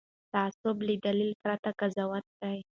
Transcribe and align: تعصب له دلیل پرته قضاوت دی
تعصب 0.33 0.75
له 0.87 0.95
دلیل 1.05 1.31
پرته 1.41 1.69
قضاوت 1.79 2.25
دی 2.41 2.57